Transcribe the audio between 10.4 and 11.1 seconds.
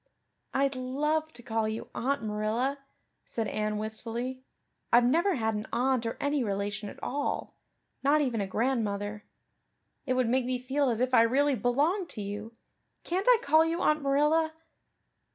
me feel as